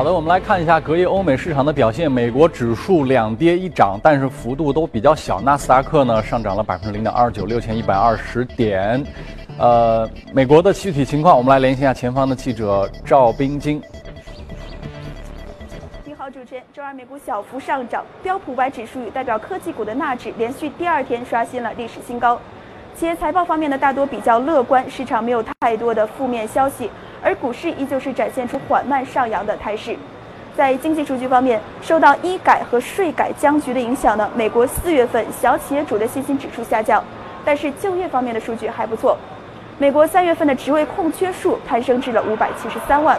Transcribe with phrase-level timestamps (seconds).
[0.00, 2.10] 好的，我们来看一下隔夜欧美市场的表现。
[2.10, 5.42] 美国指数两跌一涨，但是幅度都比较小。
[5.42, 9.04] 纳斯达克呢上涨了百分之零点二九，六千一百二十点。
[9.58, 13.78] 呃，美国的具体情况，我们来连线一下前方的记者赵冰晶。
[16.06, 16.64] 你好，主持人。
[16.72, 22.40] 周二美股小幅上涨，标普五百指数与代表科技股的纳指连续第二天刷新了历史新高。
[22.96, 26.90] 企业财报方面呢，大多比较乐观，市场没有太多的负面消息。
[27.22, 29.96] 而股市依旧是展现出缓慢上扬的态势。
[30.56, 37.02] 在经济数据方面，受到医改和税改僵局的影响呢，美国四月份小企业主的信心指数下降，
[37.44, 39.16] 但是就业方面的数据还不错。
[39.78, 43.18] 美国三月份的职位空缺数攀升至了五百七十三万。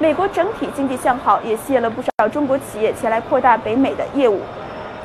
[0.00, 4.40] 美国整体经济向好，也吸引了不少中国企业前来扩大北美的业务。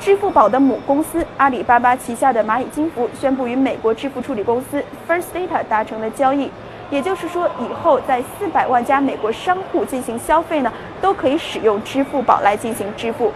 [0.00, 6.50] 支付宝的母公司阿里巴巴旗下的蚂蚁金服宣布与美国支付处理公司 First Data 达成了交易。
[6.90, 13.32] 也就是说，以后在四百万家美国商户进行消费呢，都可以使用支付宝来进行支付。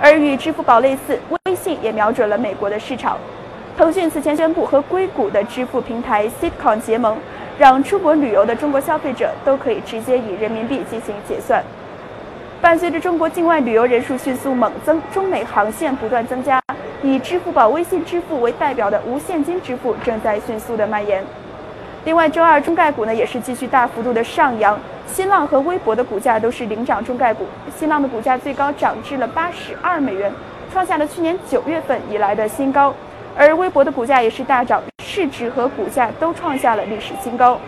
[0.00, 3.18] 而与支付宝类似，微信也瞄准了美国的市场。
[3.76, 7.18] 腾讯此前宣布和硅谷的支付平台 Sitcom 结盟，
[7.58, 11.62] 让出国旅游的中国消费者都可以直接以人民币进行结算。
[12.60, 16.62] 伴随着中国境外旅游人数迅速猛增，中美航线不断增加，
[17.02, 21.22] 以支付宝、微信支付为代表的无现金支付正在迅速的蔓延。
[22.06, 27.44] 另外，周二中概股呢也是继续大幅度的上扬，新浪和微博的股价都是领涨中概股。
[27.76, 30.32] 新浪的股价最高涨至了八十二美元，
[30.72, 32.94] 创下了去年九月份以来的新高。
[33.36, 37.58] 而微博的股价也是大涨，市值和股价都创下了历史新高。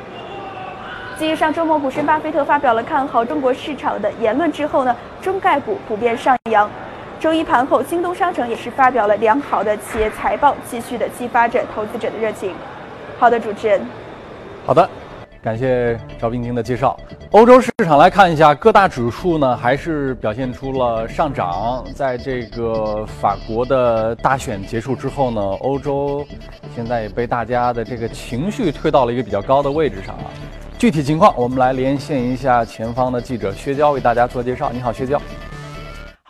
[1.18, 6.70] 继上周末股神巴菲特发表了看好中国市场的言论之后呢，中概股普遍上扬。
[7.18, 12.54] 周一盘后，京东商城也是发表了良好的企业财报，继续的激发着投资者的热情。
[13.18, 13.80] 好的，主持人。
[14.68, 14.86] 好的，
[15.40, 16.94] 感谢赵冰晶的介绍。
[17.30, 21.82] 欧洲市场来看一下，各大指数呢还是表现出了上涨。
[21.94, 26.22] 在这个法国的大选结束之后呢，欧洲
[26.76, 30.28] 现在也被大家的这个情绪推到了一个比较高的位置上啊。
[30.76, 34.70] 具体情况，我们来连线一下前方的记者薛娇为大家做介绍。
[34.70, 35.18] 你好，薛娇。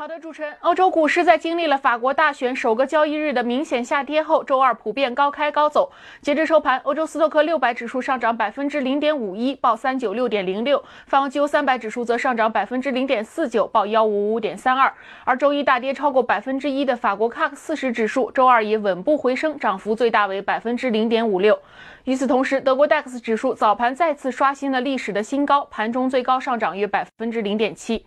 [0.08, 5.92] 的，主持人，欧洲股市在经历了法国大选首个交易日的明显下跌后，周二普遍高开高走。
[6.22, 14.90] 截至收盘，欧洲斯托克六百指数上涨百分之零点五一，报三九六点零六；法国 G 三百指数则上涨百分之零点四九，报幺五五点三二。
[15.24, 21.58] 而周一大跌超过百分之一的法国 CAC 四十指数，周二也稳步回升，涨幅最大为百分之零点五六。
[22.04, 28.06] 与此同时，德国 DAX 指数早盘再次刷新了历史的新高，盘中最高上涨约百分之零点七。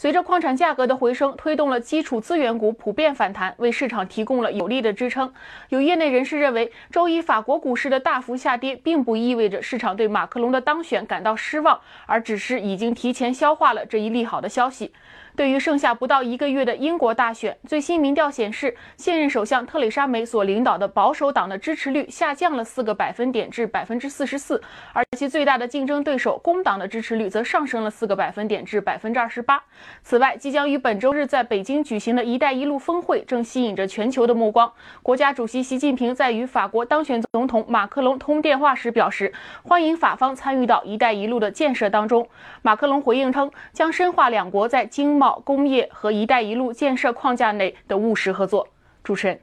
[0.00, 5.30] 随着矿产价格的回升，推动了基础资源股普遍反弹，为市场提供了有力的支撑。
[5.68, 14.90] 有业内人士认为，周一法国股市的大幅下跌，并不意味着市场对马克龙的当选感到失望，而只是已经提前消化了这一利好的消息。
[15.40, 24.60] 对于剩下不到一个月的英国大选，最新民调显示，现任首相特蕾莎梅所领导的保守党的支持率下降了四个百分点至百分之四十四，
[24.92, 29.64] 而其最大的竞争对手工党的支持率则上升了四个百分点至百分之二十八。
[30.02, 34.70] 此外，即将于本周日在北京举行的一带一路峰会正吸引着全球的目光。
[35.02, 42.28] 国家主席习近平在与法国当选总统马克龙通电话时表示，欢迎法方参与到一带一路的建设当中。
[42.60, 48.66] 马克龙回应称，将深化两国在经贸、工业和“一带一路”建设框架内的务实合作。
[49.02, 49.40] 主持人，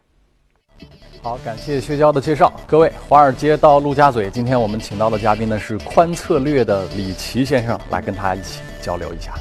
[1.22, 2.54] 好，感谢薛娇的介绍。
[2.68, 9.34] 各位，华尔街到陆家嘴，今天我们请到的嘉宾呢是宽策略的李琦先生，来跟他一起交流一下。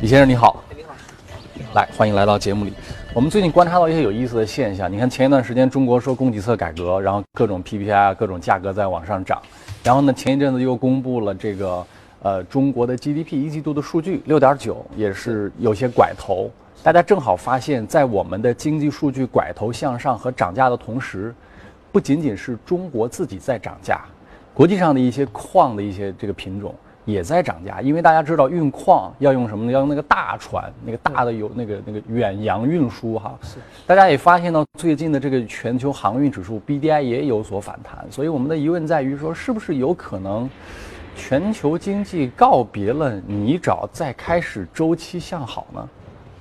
[0.00, 0.94] 李先生你好，你好，
[1.74, 2.72] 来欢迎来到节目里。
[3.14, 9.42] 我们最近观察到一些有意思的现象，你看前一段时间中国说供给侧改革，然后各种 PPI 啊，各种价格在往上涨，
[9.82, 11.84] 然后呢前一阵子又公布了这个。
[12.22, 16.48] 呃，中国的 GDP 一季度的数据六点九，也是有些拐头。
[16.80, 21.34] 大家正好发现，在我们的经济数据拐头向上和涨价的同时，
[21.90, 24.02] 不仅仅是中国自己在涨价，
[24.54, 26.72] 国际上的一些矿的一些这个品种
[27.04, 27.80] 也在涨价。
[27.80, 29.72] 因为大家知道运矿要用什么呢？
[29.72, 33.36] 要用那个大船，那个大的有那个那个远洋运输哈。
[33.42, 33.56] 是。
[33.84, 40.48] 大家也发现到最近的这个全球航运指数 BDI 也有所反弹，所以我们的疑问在于说，是不是有可能？
[41.16, 45.88] 全球经济告别了泥沼，再开始周期向好呢？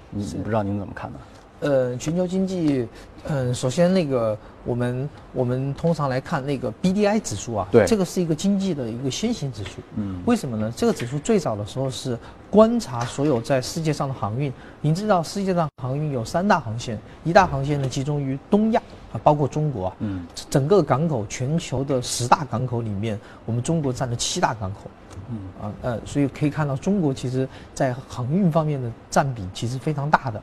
[0.10, 1.20] 你不知道您怎么看呢？
[1.62, 2.88] 呃，全球经济，
[3.28, 9.82] 嗯，首先那个我们我们通常来看那个 BDI 指数啊，对，这个是一个经济的一个先行指数。
[9.96, 10.74] 嗯，为什么呢？
[10.76, 12.18] 这个指数最早的时候是
[12.50, 14.52] 观察所有在世界上的航运。
[14.82, 18.82] 您知道世界上航运有三大航线，一大航线呢集中于东亚
[19.14, 19.96] 啊，包括中国啊。
[20.00, 24.90] 嗯，整个港口全球的十大港口里面，我们中国占了七大港口。
[25.30, 30.42] 嗯啊呃，所以可以看到中国其实在航运方面的占比其实非常大的。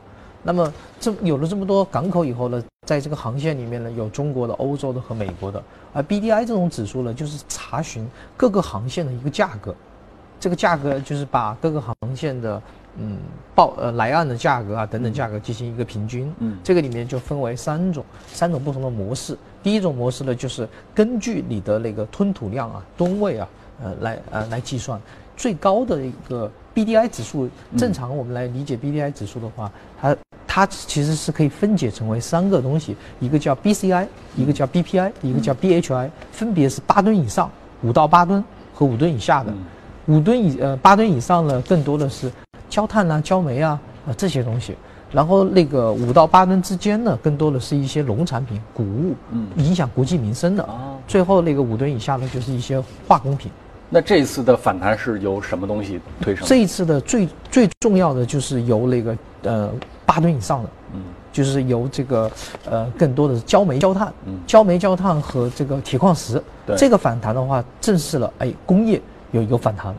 [0.48, 5.62] 那么这有了这么多港口以后呢，在这个航线里面呢，有中国的、欧洲的和美国的。
[5.92, 9.74] 而 BDI 这种指数呢，就是查询各个航线的一个价格，
[10.40, 12.62] 这个价格就是把各个航线的
[12.96, 13.18] 嗯
[13.54, 16.32] 报呃来岸的价格啊等等价格进行一个平均。
[16.38, 19.36] 嗯，这个里面就分为三种三种不同的模式。
[19.62, 23.46] 第一种模式呢，就是根据你的那个吞吐量啊、吨位啊，
[23.82, 24.98] 呃来呃来计算
[25.36, 27.50] 最高的一个 BDI 指数。
[27.76, 29.70] 正常我们来理解 BDI 指数的话，
[30.00, 30.16] 它
[30.50, 37.48] 它其实是可以分解成为三个东西，一个叫 BCI，一个叫 BPI，一个叫 BHI，分别是八吨以上、
[37.82, 38.42] 五到八吨
[38.74, 39.52] 和五吨以下的。
[40.06, 42.32] 五吨以呃八吨以上呢，更多的是
[42.70, 43.78] 焦炭啊、焦煤啊
[44.08, 44.74] 啊这些东西。
[45.12, 49.14] 然后那个五到八吨之间呢，更多的是一些农产品、谷物，
[49.56, 50.68] 影响国计民生的。
[51.06, 53.50] 最后那个五吨以下呢，就是一些化工品。
[53.90, 56.46] 那这一次的反弹是由什么东西推升？
[56.46, 59.70] 这一次的最最重要的就是由那个呃
[60.08, 62.30] 八吨以上的，嗯，就是由这个
[62.64, 68.98] 呃更多的是焦煤焦炭，嗯，焦煤焦炭和这个铁矿石，对，这个反弹的话，正是了哎工业
[69.32, 69.94] 有一个反弹，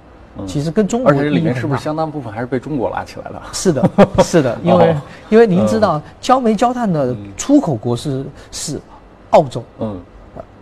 [0.48, 3.44] 其实跟中国而且里面是不是相当部分还是被中国拉起来了？
[3.54, 3.88] 是的，
[4.24, 4.96] 是的， 因为
[5.30, 8.82] 因为您知道焦煤焦炭的出口国是是
[9.30, 10.02] 澳洲，嗯。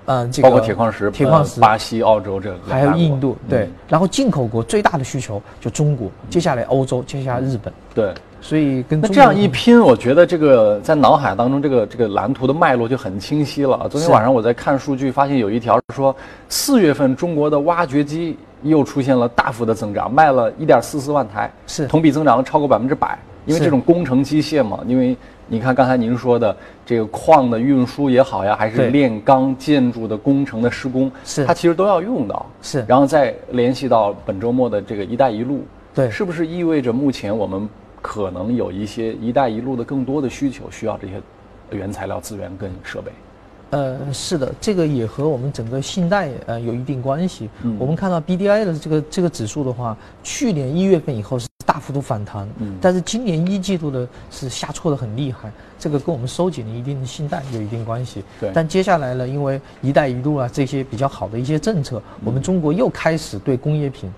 [0.10, 3.70] 嗯，包括铁矿石、铁矿石、巴西、澳洲这还有印度，对。
[3.90, 8.14] 然后进口国最大的需求就中国，接下来欧洲，接下来日本，对。
[8.39, 13.88] 所以跟那这样一拼，我觉得这个在脑海当中这个这个蓝图的脉络就很清晰了。
[13.89, 16.16] 昨天晚上我在看数据，发现有一条说，
[16.48, 23.18] 四月份中国的挖掘机又出现了大幅的增长，卖了一点四四万台，是同比增长了超过百分之百。
[23.45, 25.16] 因为这种工程机械嘛，因为
[25.48, 26.54] 你看刚才您说的
[26.86, 32.45] 这个矿的运输也好呀，还是炼钢建筑的工程的施工，是它其实都要用到。
[32.62, 35.63] 是，然后再联系到本周末的这个“一带一路”，
[35.95, 37.69] 对，是不是意味着目前我们
[38.07, 41.21] 可能有一些“一带一路”的更多的需求，需要这些
[41.71, 43.12] 原材料资源跟设备？
[43.71, 47.50] 呃，是的，这个也和我们整个信贷呃有一定关系。
[47.63, 58.24] 嗯，我们看到 BDI 的这个这个指数的话，去年一月份以后是大幅度反弹，嗯，但是今年一季度的是下挫的很厉害，这个跟我们收紧了一定的信贷有一定关系。
[58.39, 64.09] 对，但接下来呢，因为“一带一路”啊这些比较好的一些政策，我们中国又开始对工业品，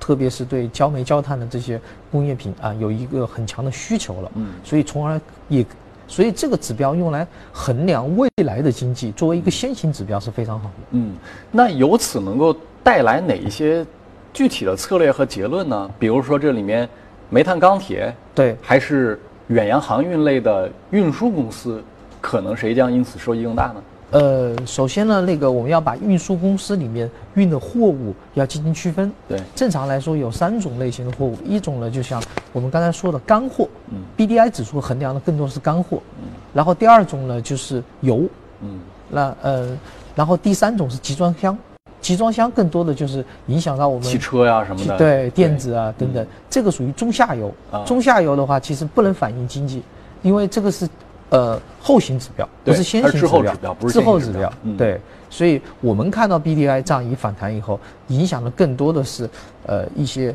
[0.00, 1.80] 特别是对焦煤焦炭的这些
[2.10, 4.30] 工业品啊，有一个很强的需求了。
[4.34, 5.64] 嗯，所以从而也。
[6.10, 10.74] 所以这个指标用来衡量未来的经济，作为一个先行指标是非常好的。
[10.92, 11.14] 嗯，
[11.52, 13.84] 那由此能够带来哪一些
[14.32, 15.90] 具体的策略和结论呢？
[15.98, 16.88] 比如说这里面
[17.28, 21.84] 煤炭、钢铁，对，还是远洋航运类的运输公司，
[22.22, 23.82] 可能谁将因此收益更大呢？
[24.10, 29.12] 呃，首先呢，那个我们要把运输公司里面运的货物要进行区分。
[29.28, 32.22] 对，正常来说有三种类型的货物，一种呢就像
[32.54, 38.22] 我们刚才说的干货，嗯，BDI 指数衡量的更多是干货，嗯，然后第二种呢就是油，
[38.62, 39.76] 嗯，那呃，
[40.14, 41.58] 然后第三种是集装箱，
[42.00, 47.84] 集装箱更多的就是影响到我们汽车呀什么的，对，电子啊等等，这个属于中下游，啊。
[47.84, 49.82] 中下游的话其实不能反映经济，
[50.22, 50.88] 因为这个是。
[51.30, 53.26] 呃，后行指标不是先行指
[53.60, 54.50] 标，不是滞后指标。
[54.78, 54.98] 对，
[55.28, 57.78] 所以我们看到 BDI 这样一反弹以后，
[58.08, 59.28] 影响的更多的是
[59.66, 60.34] 呃一些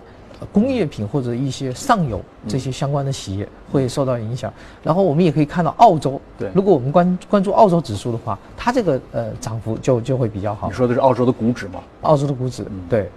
[0.51, 4.53] 工业品或者一些上游这些相关的企业会受到影响。
[4.83, 10.67] 然后我们也可以看到澳洲，对，如果我们关关注澳洲指数的话，它这个呃涨幅就就会比较好。
[10.67, 11.79] 你说的是澳洲的股指吗？
[12.01, 13.09] 澳洲的股指，对，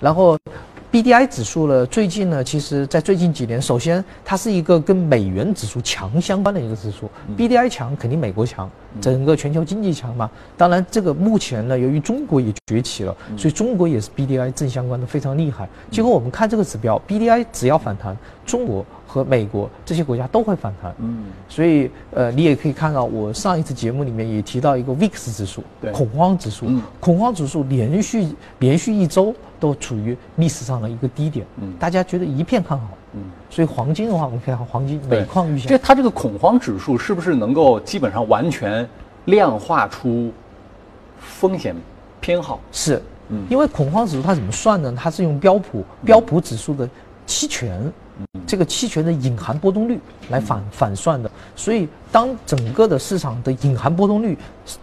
[0.00, 0.38] 然后。
[0.90, 7.10] B D I 指数呢，最近呢，其实在最近几年，首先它是一个跟美元指数强相关的一个指数。
[7.36, 10.30] B D I 强，肯定美国强，整个全球经济强嘛。
[10.56, 15.68] 当然，这个目前呢，由于中国也崛起了，所以中国也是 B D I 正相关的非常厉害。
[15.90, 18.16] 结果我们看这个指标，B D I 只要反弹，
[18.46, 18.84] 中国。
[19.10, 25.64] 和美国这些国家都会反弹，嗯，所以呃，你也可以看到，我上一次节目里面也提到一个 VIX 指数，
[25.94, 26.66] 恐慌指数，
[27.00, 28.28] 恐慌指数连续
[28.58, 38.88] 连续一周都处于历史上的一个低点，嗯，大家觉得一片看好，嗯，所以黄金的话，我们可以看黄金、每况愈下，这它这个恐慌指数是不是能够基本上完全
[39.26, 40.32] 量化出
[41.18, 41.74] 风险
[42.20, 42.60] 偏好？
[42.72, 44.94] 是，嗯，因为恐慌指数它怎么算呢？
[44.96, 46.88] 它是用标普标普指数的
[47.26, 47.92] 期权。
[48.48, 54.36] 这个期权的隐含波动率来反反算的，所以当整个的市场的隐含波动率，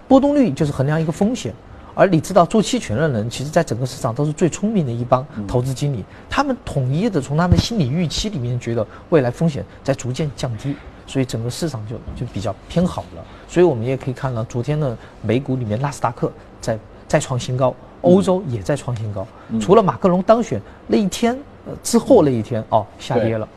[0.08, 1.54] 波动率就是衡量一个风险。
[1.96, 10.76] 而你知道做期权的人，其实在整个市场都是最聪明的一帮投资经理，他们统一的从他们心理预期里面觉得未来风险在逐渐降低，
[11.08, 13.24] 所以整个市场就就比较偏好了。
[13.48, 17.74] 所以我们也可以看到，昨天的美股里面纳斯达克在再创新高。
[18.02, 19.26] 欧洲也在创新高。
[19.60, 21.36] 除了马克龙当选那一天
[21.66, 23.48] 呃之后那一天哦下跌了，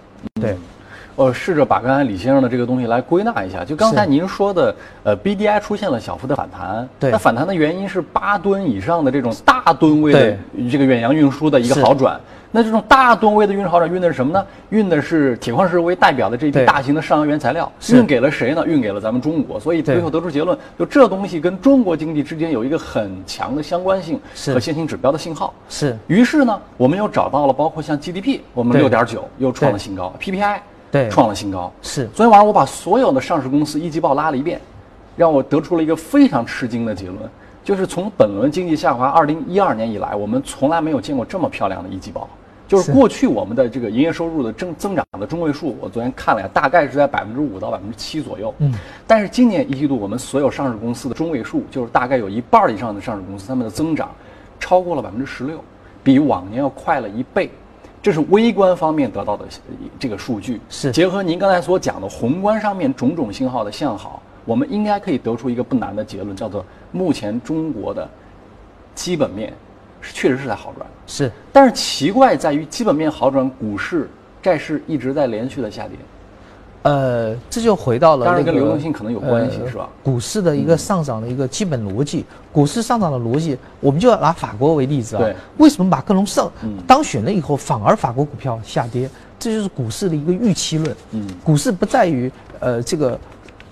[0.40, 0.56] 对。
[1.18, 4.72] 我试着把刚才李先生的这个东西来归纳一下，就刚才您说的，
[5.02, 10.38] 呃，B D I 出现了小幅的反弹，对，那反弹的原因是八吨以上的这种大吨位的
[10.70, 12.20] 这个远洋运输的一个好转。
[12.52, 14.46] 那这种大吨位的运输好转运的是什么呢？
[14.70, 18.64] 运的是铁矿石为代表的这批大型的上游原材料，运给了谁呢？
[18.64, 19.58] 运给了咱们中国。
[19.58, 24.20] 所以最后得出结论，就这东西跟中国经济之间有一个很强的相关性
[24.54, 25.52] 和先行指标的信号。
[25.68, 25.98] 是。
[26.06, 30.62] 于是呢，我们又找到了包括像 G D P，我们六点九又创了新高，P P I。
[30.90, 31.72] 对，创了新高。
[31.82, 34.60] 是，昨天晚上我把所有的上市公司一季报拉了一遍，
[35.16, 37.18] 让我得出了一个非常吃惊的结论，
[37.62, 42.28] 就是从本轮经济下滑二零一二年以来，我们从来没有见过这么漂亮的一季报。
[42.66, 48.54] 就是过去我们的这个营业收入的增增长的中位数，我昨天看了呀，大概是在百分之五到百分之七左右。
[48.58, 48.74] 嗯，
[49.06, 54.10] 但是今年一季度我们所有上市公司的中位数，就是大概有一半以上的上市公司，他们的增长
[54.60, 55.58] 超过了百分之十六，
[56.02, 57.50] 比往年要快了一倍。
[58.08, 59.44] 这是微观方面得到的
[59.98, 68.08] 这个数据，是结合您刚才所讲的宏观上面种种信号的向好，我们应该可以得出一个不难的结论，叫做目前中国的
[68.94, 69.52] 基本面
[70.00, 70.86] 是确实是在好转。
[71.06, 74.08] 是，但是奇怪在于基本面好转，股市、
[74.40, 75.94] 债市一直在连续的下跌。
[76.82, 79.88] 呃，这就回到了那个跟流动性可能有关系，是吧？
[80.02, 85.24] 股市的一个上涨的一个基本逻辑，股市上涨的逻辑，我们就要拿法国为例子啊。
[85.58, 86.50] 为什么马克龙上
[86.86, 89.10] 当选了以后，反而法国股票下跌？
[89.40, 90.96] 这就是股市的一个预期论。
[91.10, 92.30] 嗯，股市不在于
[92.60, 93.18] 呃这个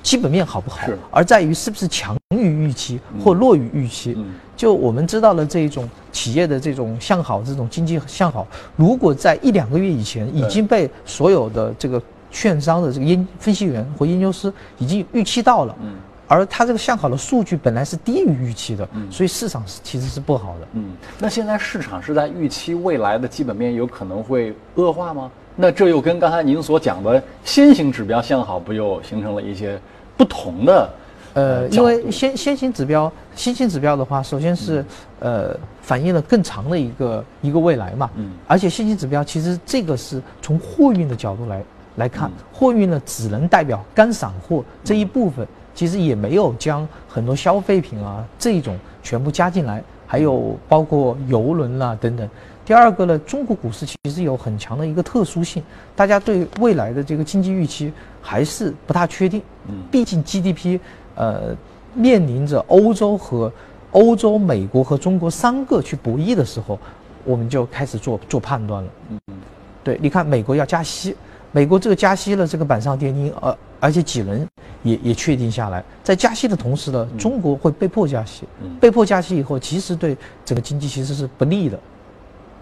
[0.03, 4.19] 基本面好不好，而在于是不是强于预期或弱于预期。
[4.57, 12.03] 就我们知道了这一种企业的这种向好，这种经济向好，如果在一两个月以前已经被所有的这个。
[12.37, 15.95] 券商的这个研分析员或研究师已经预期到了，嗯，
[16.29, 20.93] 而他这个向好的数据本来是低于预期的，嗯，所以市场是其实是不好的，嗯。
[21.19, 25.31] 那现在市场是在预期未来的基本面有可能会恶化吗？
[25.55, 29.81] 那这又跟刚才您所讲的先行指标向好不又形成了一些
[30.15, 30.91] 不同的？
[31.33, 34.85] 呃，因为先先行指标，先行指标的话，首先是
[35.21, 41.65] 呃反映了更长的一个一个未来嘛，嗯，而且先行指标其实这个是从货运的角度来。
[41.97, 52.29] 来看货运呢，只能代表干散货这一部分，其实也没有将很多消费品啊这一种全部加进来，还有包括邮轮啦等等。
[52.65, 55.63] 第二个呢，中国股市其实有很强的一个特殊性，
[55.95, 59.41] 大家对未来的这个经济预期还是不大确定。
[59.69, 60.81] 嗯，毕竟 GDP，
[61.15, 61.57] 呃，
[61.95, 63.53] 面临着欧洲和
[63.93, 66.79] 欧洲、美国和中国三个去博弈的时候，
[67.25, 68.91] 我们就开始做做判断了。
[69.11, 69.19] 嗯，
[69.85, 71.17] 对，你看美国要加息。
[71.57, 74.47] 美国这个加息了，这个板上钉钉，而而且几轮
[74.83, 78.45] 也也确定下来，在加息的同时呢，中国会被迫加息，
[78.79, 81.79] 被迫加息以后，其实对整个经济其实是不利的，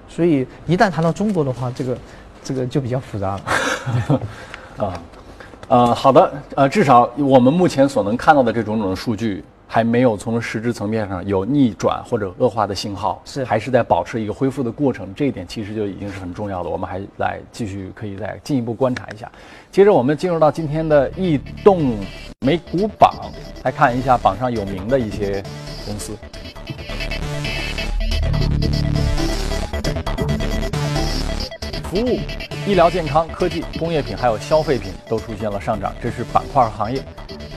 [0.09, 1.99] 所以一旦谈到中国的话，这个
[2.45, 4.21] 这个就比较复杂了。
[4.87, 5.03] 啊，
[5.67, 9.43] 呃，好的，呃，至少我们目前所能看到的这种种数据。
[9.75, 16.71] 还没有从实质层面上有逆转或者恶化的信号，是还是在保持一个恢复的过程，这一点其实就已经是很重要的。
[16.71, 19.29] 我们还来继续可以再进一步观察一下。
[19.73, 21.99] 接着我们进入到今天的异动
[22.47, 23.33] 美股榜，
[23.65, 25.43] 来看一下榜上有名的一些
[25.85, 26.17] 公司。
[31.83, 32.21] 服务、
[32.65, 37.03] 医疗健康、科技、工业品还有消费品都出现了上涨，这是板块行业。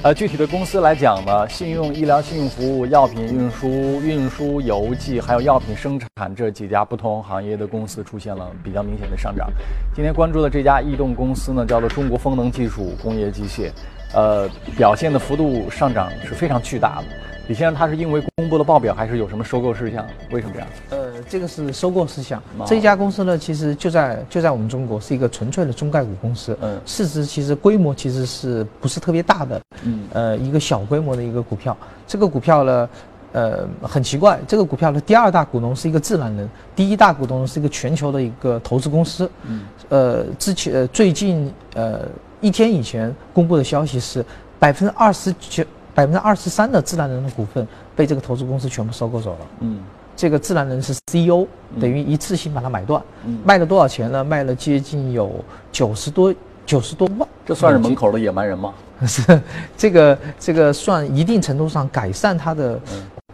[0.03, 3.67] 呃，具体的公司来讲呢，信用、医疗、信用服务、药品运输、
[4.01, 9.51] 运输、邮寄，还有药品生产这几家不同行业的公司出现了比较明显的上涨。
[9.95, 13.71] 今天关注的这家异动公司呢，叫做中国风能技术工业机械，
[14.13, 17.03] 呃，表现的幅度上涨是非常巨大的。
[17.47, 20.05] 李先生，他是因为公布了报表，还是有什么收购事项？
[20.31, 20.67] 为什么这样？
[20.89, 22.43] 呃，这个是收购事项。
[22.65, 26.57] 这家公司呢，其实就在就在我们中国，是一个纯粹的中概股公司。
[26.61, 29.61] 嗯，市值其实规模其实是不是特别大的？
[29.83, 31.75] 嗯，呃，一个小规模的一个股票。
[32.05, 32.89] 这个股票呢，
[33.31, 39.29] 呃，很奇怪，这个股票的第二大股东是一个自然人，第一大股东是一个全球的一个投资公司。
[39.43, 42.01] 嗯，呃，之前呃最近呃
[42.41, 44.25] 一天以前公布的消息是
[44.59, 45.63] 百分之二十九。
[45.97, 49.37] 百分之二十三的自然人的股份被这个投资公司全部收购走了。
[49.61, 49.79] 嗯，
[50.15, 51.47] 这个自然人是 CEO，
[51.81, 53.01] 等于一次性把它买断。
[53.25, 54.23] 嗯，卖了多少钱呢？
[54.23, 56.31] 卖了接近有九十多
[56.67, 57.27] 九十多万。
[57.47, 58.75] 这算是门口的野蛮人吗？
[59.07, 59.41] 是，
[59.75, 62.79] 这个这个算一定程度上改善他的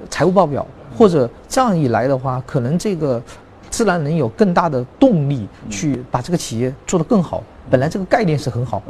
[0.09, 0.65] 财务报表，
[0.97, 3.21] 或者这样一来的话，可能这个
[3.69, 7.43] 自然人有更大的动力去把这个企业做得更好。
[7.69, 8.81] 本来这个概念是很好。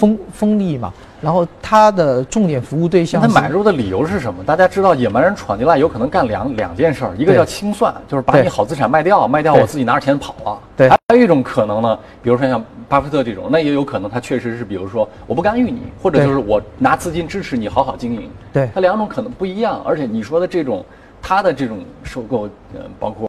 [0.00, 0.90] 风风力嘛，
[1.20, 4.42] 然后它的重点服务对象，他买入的理由是什么？
[4.42, 10.58] 大家知道野蛮人闯进来有可能干两两件事儿，一个叫清算，就是把你好资产卖掉，卖掉我自己拿着钱跑了。
[10.74, 18.30] 对，还有一种可能呢，比如说像巴菲特这种，那也有可能他确实是，比如说我不干预你，或者就是我拿资金支持你好好经营。
[18.54, 20.82] 对，它两种可能不一样，而且你说的这种，
[21.20, 23.28] 他的这种收购，呃，包括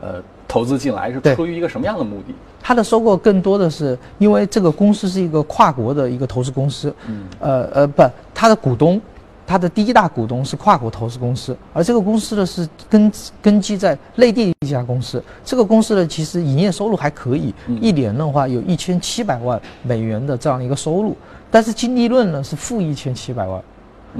[0.00, 0.22] 呃。
[0.48, 2.34] 投资进来是出于一个什么样的目的？
[2.60, 8.02] 它的收购更多的是因为这个公司是一个跨国的一个投资公司，嗯，呃呃不，
[8.34, 9.00] 它的股东，
[9.46, 21.16] 它的第一大股东是跨国投资公司，而这个公司呢是根根基在内地一家公司，这个公司呢其实营业收入还可以，一年的话有一千七百万美元的这样的一个收入，
[21.50, 23.62] 但是净利润呢是负一千七百万。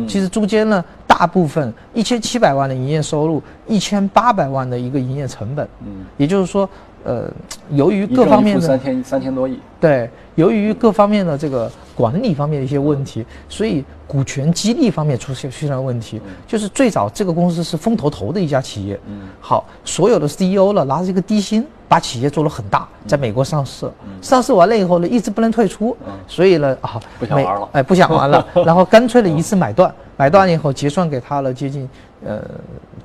[0.07, 6.69] 其实中间呢，大部分一千七百万的营业收入，一千八百万的一个营业成本，嗯，也就是说，
[7.05, 7.31] 呃，
[7.71, 16.21] 由于各方面的三千三千多亿，对，由于各方面的这个管理方面的一些问题，所以股权激励方面出现出现了问题。
[16.47, 21.67] 就是最早这个公司是风投投的一家企业，嗯，好，所有的 CEO 了拿着一个低薪。
[21.91, 23.91] 把企业做了很大，在美国上市，
[24.21, 31.89] 上市完了以后呢，一直不能退出，所以呢，啊，不想玩了，哎，不想玩了， 然后干脆的一次买断，买断以后结算给他了接近，
[32.27, 32.43] 呃，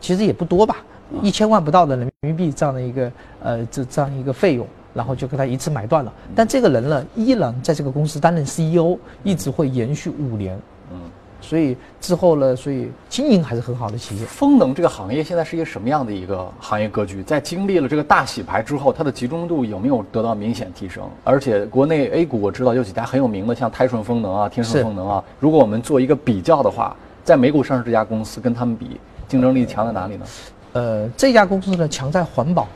[0.02, 0.84] 其实也不多吧，
[1.22, 6.12] 一千万不到的人民币这样的一个，呃，这这样一个费用，然后就给他一次买断了。
[6.36, 10.58] 但这个人呢，依然在这个公司担任 CEO，一直会延续五年。
[10.92, 11.00] 嗯。
[11.42, 14.26] 所以之后呢，所以经营还是很好的企业。
[14.26, 17.22] 风能这个行业现在是一个什么样的一个行业格局？
[17.22, 21.04] 在经历了这个大洗牌之后，它的集中度有没有得到明显提升？
[21.22, 25.22] 而且国内 A 股我知道有几家很有名的，像泰顺风能啊、天顺风能啊。
[25.38, 26.96] 如果我们做一个比较的话，
[27.26, 30.26] 在美股上市这家公司跟他们比，竞争力强在哪里呢？
[30.74, 32.68] 呃，这家公司呢强在环保，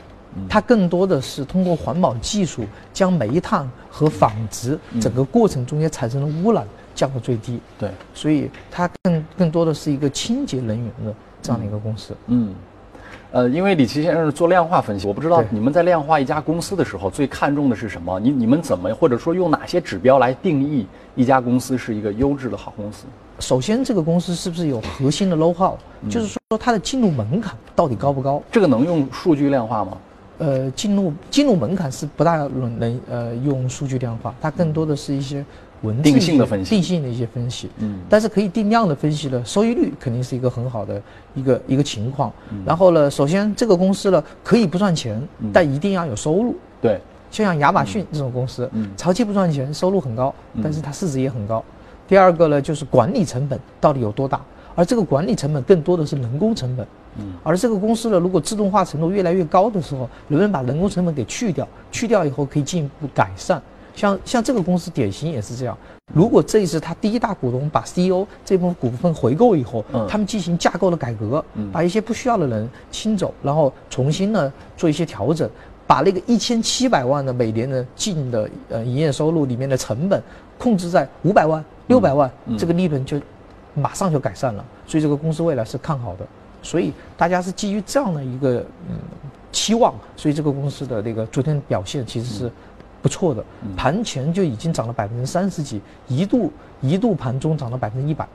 [0.48, 6.66] 它更多的是通过环保技术将煤炭和纺织整个过程中间产生的污染。
[6.94, 12.12] 降到最低，对，所以它更更多的是一个清洁能源的这样的一个公司。
[12.26, 12.52] 嗯，
[13.30, 18.18] 呃，因为李琦先生是做量化分析，我不知道你们在量化一家公司的时候最看重的是什么？
[18.18, 23.04] 你你们怎么或者说用哪些指标来定义一家公司是一个优质的好公司？
[23.38, 25.74] 首先，这个公司是不是有核心的 know how，
[26.10, 28.42] 就是说它的进入门槛到底高不高？
[28.50, 29.96] 这个能用数据量化吗？
[30.38, 35.44] 呃，进入进入门槛是不大能能呃用数据量化，它更多的是一些。
[35.82, 41.00] 文定性的分析，定性的一些分析，嗯，但是可以定量的分析呢，收益率肯定是一个很好的
[41.36, 42.32] 一个一个情况。
[42.66, 45.22] 然后呢，首先这个公司呢可以不赚钱，
[45.52, 46.56] 但一定要有收入。
[46.82, 51.64] 对，就像亚马逊这种公司，嗯，长期不赚钱，收入很高，但是它市值也很高。
[52.08, 54.40] 第二个呢，就是管理成本到底有多大？
[54.74, 56.86] 而这个管理成本更多的是人工成本。
[57.18, 61.68] 嗯，而这个公司呢，如果自动化程度越来越高的时候，能不能把人工成本给去掉？
[61.92, 63.60] 去掉以后可以进一步改善。
[63.94, 65.76] 像像这个公司典型也是这样，
[66.14, 75.50] 如果这一次他第一大股东把 CEO 这部分股份回购以后，他们进行架构的改革，把一些不需要的人清走，然后重新呢做一些调整，
[75.84, 80.22] 把那个一千七百万的每年的净的呃营业收入里面的成本
[80.56, 83.20] 控制在五百万六百万，这个利润就
[83.74, 86.26] 马上就改善了，所以这个公司未来是看好的，
[86.62, 88.96] 所以大家是基于这样的一个嗯
[89.50, 92.52] 期望，所以这个公司的那个昨天表现其实是。
[93.00, 93.44] 不错的，
[93.76, 98.26] 盘前就已经涨了百分之三十几，一度一度盘中涨了百分之一百，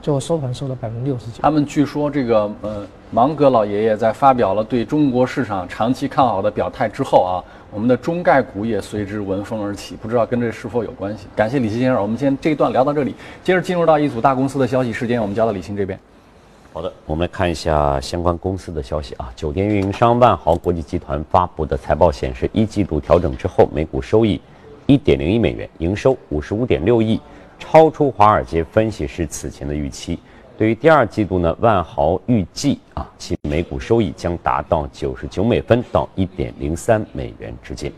[0.00, 1.40] 最后收盘收了百分之六十几。
[1.42, 11.26] 他们据说这个呃芒格老爷爷在发表了对中国市场长期看好的表态之后啊，我们的中概股也随之闻风而起，不知道跟这是否有关系？
[11.34, 15.98] 感谢李希先生，我们先这一段聊到这里，接着进入到一组大公司的消息，时间我们交到李欣这边。
[16.74, 19.30] 好的，我们来看一下相关公司的消息啊。
[19.36, 24.40] 酒店运营商万豪国际集团发布的财报显示，一季度调整之后，每股收益
[24.86, 27.20] 一点零亿美元，营收五十五点六亿，
[27.58, 30.18] 超出华尔街分析师此前的预期。
[30.56, 37.92] 对于第二季度呢，万豪预计啊，其每股收益将达到九十九美分到一点零三美元之间。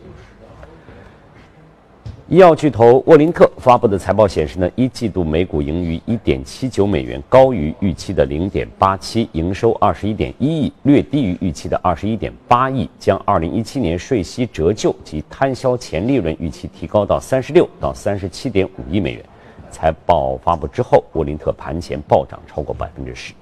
[2.35, 19.23] 医药巨头沃林特发布的财报显示呢，一季度每股盈余一点七九美元，高于预期的零点八七，营收二十一点一亿，略低于预期的二十一点八亿，将二零一七年税息折旧及摊销前利润预期提高到三十六到三十七点五亿美元。
[19.71, 23.33] 财报发布之后，沃林特盘前暴涨超过百分之十。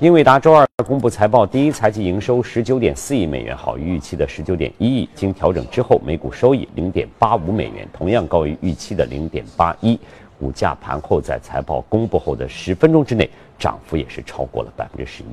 [0.00, 5.08] 英伟达周二公布财报，第一财季营收十九点四亿美元，好于预期的十九点一亿。
[5.14, 9.98] 经调整之后，每股收益零点八五美元，同样高于预期的零点八一。
[10.36, 15.26] 股价盘后在财报公布后的十分钟之内，涨幅也是超过了百分之十一。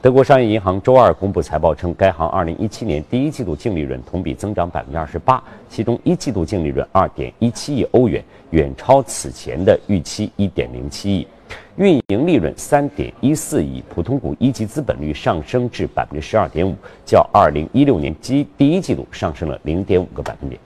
[0.00, 11.28] 德国商业银行周二公布财报称，该行2017年第一季度净利润同比增长28%，其中一季度净利润2.17亿欧元，远超此前的预期1.07亿。
[11.76, 16.72] 运营利润3.14亿，普通股一级资本率上升至12.5%，
[17.04, 20.60] 较2016年第第一季度上升了0.5个百分点。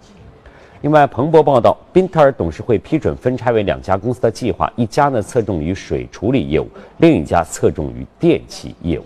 [0.82, 6.68] 另外，彭博报道，宾特尔董事会批准分拆为两家公司的计划，一家呢侧重于水处理业务，
[6.98, 9.04] 另一家侧重于电器业务。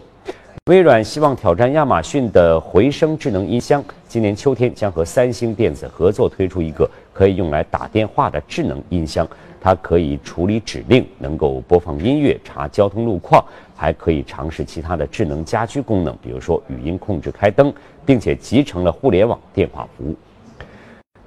[0.67, 9.27] 微软希望挑战亚马逊的回声智能音箱，今年秋天将和三星电子合作推出一个可以用来打电话的智能音箱。
[9.65, 13.45] 它可以处理指令，能够播放音乐、查交通路况，
[13.77, 17.73] 还可以尝试其他的智能家居功能，比如说语音控制开灯，
[18.05, 20.17] 并且集成了互联网电话服务。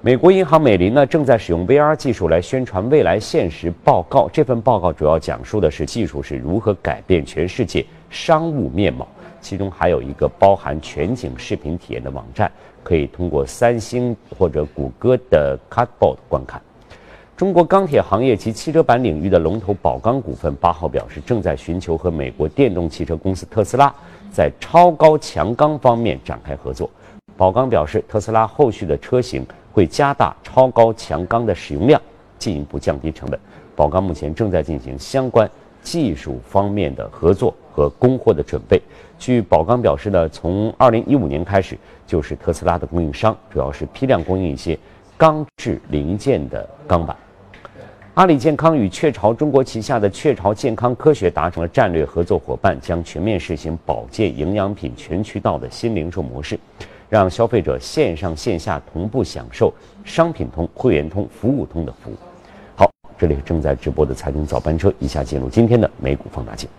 [0.01, 4.29] 美国银行美林呢，正在使用 VR 技术来宣传未来现实报告。
[4.31, 9.07] 这份报告主要讲述的是技术是如何改变全世界商务面貌，
[9.39, 12.51] 其中还有一个包含全景视频体验的网站，
[12.83, 16.61] 可以通过三星或者谷歌的 Cardboard 观看。
[17.37, 23.93] 中国钢铁行业及汽车板领域的龙头宝钢股份八号表示，正在寻求和美国电动汽车公司特斯拉
[24.31, 26.89] 在超高强钢方面展开合作。
[27.35, 32.01] 宝钢表示，特斯拉后续的车型会加大超高强钢的使用量，
[32.39, 33.37] 进一步降低成本。
[33.75, 35.49] 宝钢目前正在进行相关
[35.83, 38.81] 技术方面的合作和供货的准备。
[39.19, 44.79] 据宝钢表示呢，从二零一五年开始就是特斯拉的供应商，主要是批量供应一些
[45.17, 47.13] 钢制零件的钢板。
[48.15, 56.57] 阿里健康与雀巢中国旗下的雀巢健康科学达成了战略合作伙伴，将全面实行保健营养品全渠道的新零售模式，
[57.09, 59.73] 让消费者线上线下同步享受
[60.05, 62.15] 商品通、会员通、服务通的服务。
[62.77, 66.69] 好，这里是正在直播的财经早班车，以下进入今天的美股放大镜。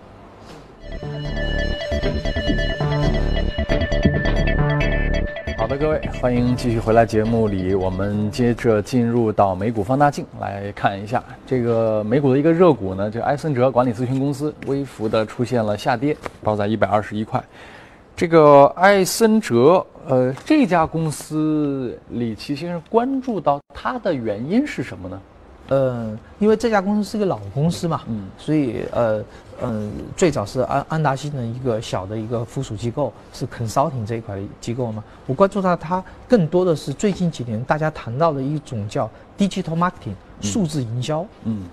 [5.76, 7.74] 的，各位，欢迎继续回来节目里。
[7.74, 17.42] 我们接着进入到美股放大镜来看一下这个美股的一个热股呢，这埃森哲管理咨询公司微幅的出现了下跌，报在一百二十一块。
[18.16, 25.20] 这个埃森哲，呃，这家公司，李琦先生关注到它的原因是什么呢？
[25.68, 29.22] 呃，因为这家公司是个老公司嘛，嗯，所以呃。
[29.62, 35.02] 嗯，最早是安安达新的一个小的一个附属机构，是 consulting 这一块的机构嘛。
[35.26, 41.24] 我关注到它更多的是最近几年大家谈到的一种叫 digital marketing 数字营销。
[41.44, 41.64] 嗯，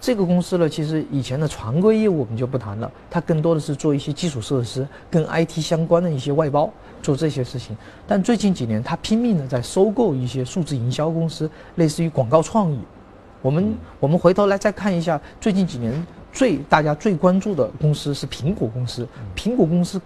[0.00, 6.70] 这个公司呢，其实以前的常规业务我们就不谈了，它更多的是做一些基础设施跟 IT 相关的一些外包，
[7.02, 7.76] 做这些事情。
[8.06, 12.78] 但最近几年，它拼命的在收购一些数字营销公司，类似于广告创意。
[13.40, 16.06] 我们我们回头来再看一下最近几年。
[16.32, 20.00] 最大家最关注的公司是苹果公司，苹果公司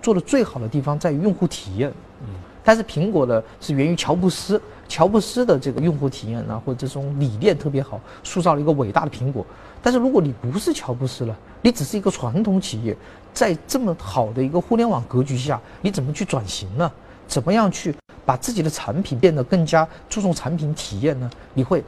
[0.00, 2.28] 做的最好的地方在于用户体验，嗯，
[2.62, 9.44] 但是苹果的是源于乔布斯，乔布斯的这个用户体验啊，或者这种理念特别好，塑造了一个伟大的苹果。
[9.82, 12.96] 但是如果你不是乔布斯了，你只是一个传统企业，
[13.34, 16.90] 在这么好的一个互联网格局下，你怎么去转型呢？
[17.26, 21.28] 怎么样去把自己的产品变得更加注重产品体验呢？
[21.54, 21.82] 你会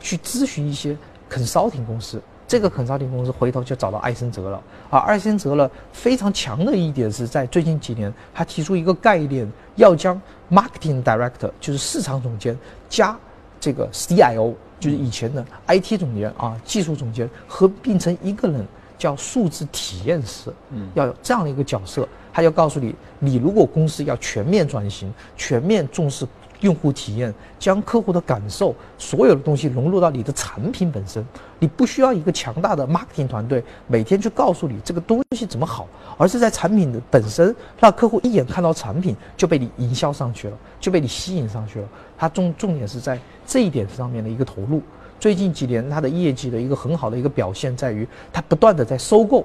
[0.00, 0.94] 去咨询一些
[1.30, 2.20] consulting 公司。
[2.48, 10.18] 这个肯萨丁公司回头就找到艾森哲了，啊艾森哲了非常强的一点是在最近几年，他提出一个概念，要将
[10.50, 12.58] marketing director 就是市场总监
[12.88, 13.14] 加
[13.60, 26.26] 这个 CIO 就是以前的 IT 总监啊技术总监合并成一个人，叫数字体验师，嗯，要有这样的一个角色，他就告诉你，你如果公司要全面转型，全面重视。
[26.60, 31.24] 用户体验，将客户的感受，所有的东西融入到你的产品本身。
[31.58, 41.88] 你不需要一个强大的 marketing 团队每天去告诉你这个东西怎么好，而是在产品的本身，让客户一眼看到产品就被你营销上去了，就被你吸引上去了。
[42.16, 44.80] 它重重点是在这一点上面的一个投入。
[45.20, 49.44] 最近几年，它的业绩的一个很好的一个表现在于，它不断的在收购，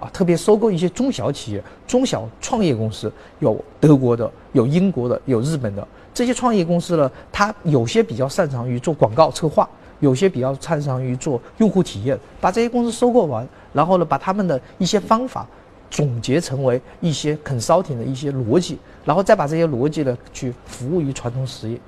[0.00, 5.86] 啊，特别收购一些中小企业、中小创业公司，有德国的，有英国的，有日本的。
[6.14, 9.68] 这些创业公司呢，它有些比较擅长于做广告策划，
[10.00, 12.18] 有些比较擅长于做用户体验。
[12.40, 15.46] 把这些公司收购完，然后呢，把他们的一些方法
[15.90, 21.78] 总结成为一些 consulting 的一些逻辑，然后再把这些逻辑呢去服务于传统实业，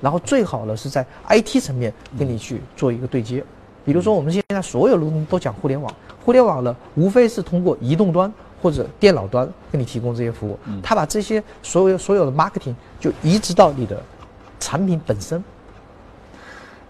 [0.00, 3.42] 然后最好呢是在 IT 层面跟你去做一个对接。
[3.84, 5.90] 比如说我们现在所有人都讲互联网，
[6.24, 8.30] 互联网呢无非是通过移动端。
[8.62, 14.02] 或者电脑端给你提供这些服务，他把这些所有所有的 marketing 就移植到你的
[14.58, 15.42] 产品本身。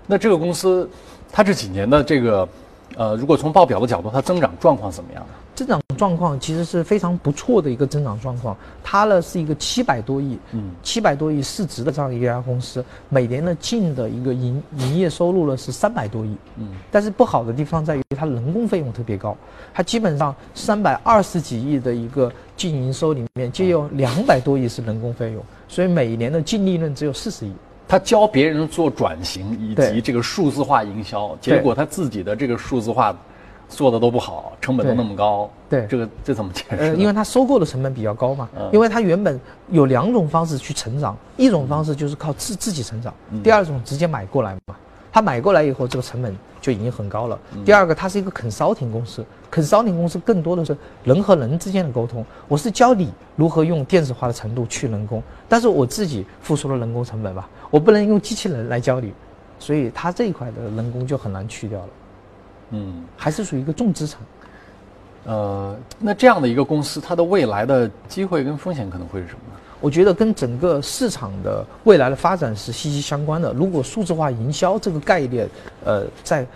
[0.06, 0.88] 那这个公司，
[1.32, 2.48] 它这几年的这个，
[2.96, 5.28] 呃，如果从报表的角度，它增长状况怎么样呢？
[5.54, 8.56] 增长状况其实是非常不错的一个增长状况。
[8.84, 19.36] 它呢是一个七百多亿，嗯，七百多亿市值的这样一家公司，每年的净的一个营营业收入呢是三百多亿，嗯，但是不好的地方在于它人工费用特别高，
[19.74, 27.52] 它基本上三百二十几亿的一个净营收里面，就有两百多亿是人工费用，所以每年的净利润只有四十亿。
[27.88, 33.16] 他教别人做转型以及这个数字化营销，结果他自己的这个数字化。
[33.68, 36.76] 做的都不好，成本都那么高，对这个这怎么解释？
[36.76, 44.76] 呃，因为它收购的成本比较高嘛，因为它原本有两种方式去成长，一种方式就是靠自自己成长，第二种直接买过来嘛。
[45.12, 47.38] 他买过来以后，这个成本就已经很高了。
[47.64, 52.22] 第二个，它是一个 consulting 公司，consulting 公司更多的是人和人之间的沟通。
[52.48, 59.10] 我是教你如何用电子化的程度去人工，但是我自己付出了人工成本吧，我不能用机器人来教你，
[59.58, 61.88] 所以它这一块的人工就很难去掉了。
[62.70, 64.20] 嗯，还是属于一个重资产。
[65.24, 69.60] 呃，那这样的一个公司，它的未来的机会跟风险可能会是什么呢？
[69.80, 73.52] 我觉得跟整个市场的未来的发展是息息相关的。
[73.52, 75.48] 如果数字化营销这个概念，
[75.84, 76.46] 呃，在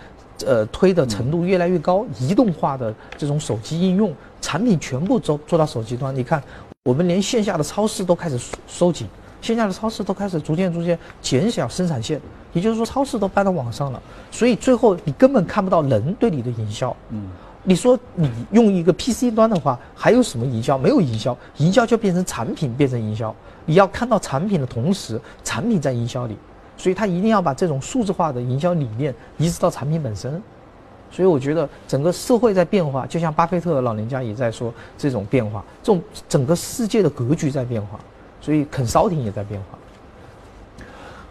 [0.45, 6.41] 呃推的程度越来越高，移动化的这种手机应用产品全部做做到手机端，你看，
[6.83, 9.07] 我们连线下的超市都开始收紧。
[9.41, 12.21] 线下的超市都开始逐渐逐渐减小生产线，
[12.53, 16.95] 也就是说超市都搬到网上了，所以最后你根本看不到人对你的营销。
[17.09, 17.29] 嗯，
[17.63, 20.77] 你说你用一个 PC 端的话，还有什么营销？
[20.77, 23.33] 没有营销，营销就变成产品变成营销。
[23.65, 26.37] 你要看到产品的同时，产品在营销里，
[26.75, 30.41] 所以他一定要把这种数字化的营销理念移植到产品本身。
[31.11, 37.99] 所以我觉得整个社会在变化，就像巴菲特老人家也在说这种变化，这种整个世界的格局在变化。
[38.39, 39.77] 所以，consulting 也在变化。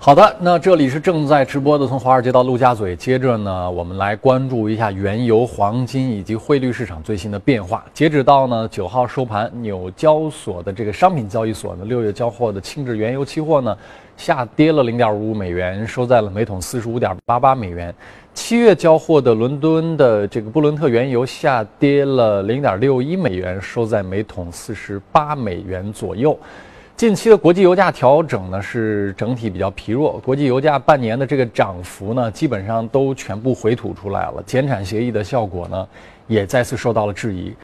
[0.03, 2.97] 好的，那这里是正在直播的，从华尔街到陆家嘴。
[2.97, 7.85] 接着呢，我们来关注一下原油、黄金以及汇率市场最新的变化。
[7.93, 13.77] 截止到呢九号收盘，纽交所的这个商品交易所呢，六月交货的轻质原油期货呢，
[14.17, 17.95] 下跌了零点五五美元，收在了每桶四十五点八八美元。
[18.33, 26.35] 七月交货的伦敦的这个布伦特原油下跌了零点六一美元，收在每桶四十八美元左右。
[27.01, 30.21] 近期的国际油价调整呢，是整体比较疲弱。
[30.23, 34.43] 国际油价半年的这个涨幅呢，基本上都全部回吐出来了。
[34.45, 35.89] 减产协议的效果呢，
[36.27, 37.55] 也再次受到了质疑。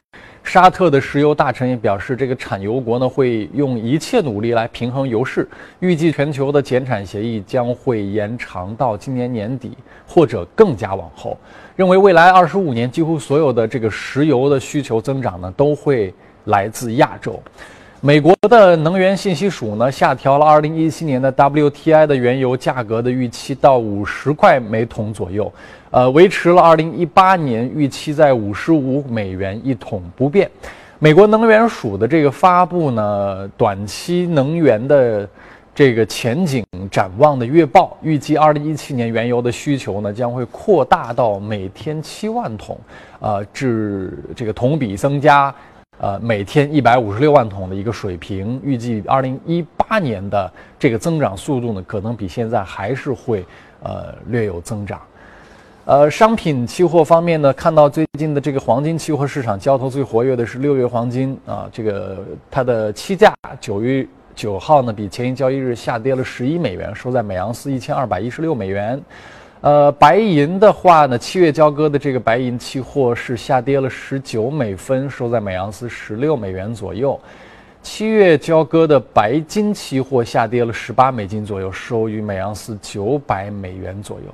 [0.43, 5.47] 沙特的石油大臣也表示，这个产油国呢会用一切努力来平衡油市。
[5.81, 11.37] 预计全球的减产协议将会延长到今年年底或者更加往后。
[11.75, 16.11] 认为未来二十五年几乎所有的这个石油的需求增长呢，都会
[16.45, 17.39] 来自亚洲。
[18.01, 25.51] 美国的能源信息署呢，下调了2017年的 WTI 的原油价格的预期到五十块每桶左右，
[25.89, 30.47] 呃，维持了2018年预期在五十五美元一桶不变。
[30.99, 35.27] 美国能源署的这个发布呢，短期能源的
[35.73, 42.79] 这个前景展望的月报，预计2017年原油的需求呢将会扩大到每天七万桶，
[43.19, 45.53] 呃，至这个同比增加。
[45.99, 53.43] 呃，每天一百五十六万桶的一个水平，预计二零一八年的这个增长速度呢，可能比现在还是会
[53.81, 55.01] 呃略有增长。
[55.85, 62.17] 呃，商品期货方面呢，看到最近的这个黄金期货市场交投最活跃的是六月黄金啊，这个
[62.51, 64.05] 它的期价九月
[64.35, 69.01] 九号呢，比前一交易日下跌了十一美元，收在每盎司一千二百一十六美元。
[69.61, 77.19] 呃，白银的话呢，七月交割的这个白银期货是下跌了十九美分，收在每盎司十六美元左右。
[77.81, 84.33] 七月交割的白金期货下跌了十八美金左右，收于每盎司九百美元左右。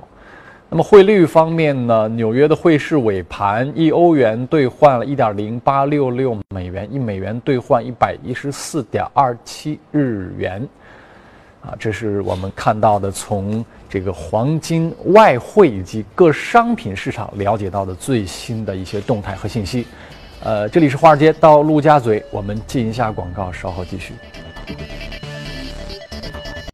[0.68, 10.68] 那么汇率方面呢，纽约的汇市尾盘，一欧元兑换了一点零八六六美元，一美元兑换一百一十四点二七日元。
[11.66, 13.64] 啊，这是我们看到的从。
[13.86, 19.86] 这个黄金、外汇以及各商品市场了解到的最新的一些动态和信息，
[20.42, 24.14] 呃，这里是华尔街到陆家嘴，我们进一下广告，稍后继续。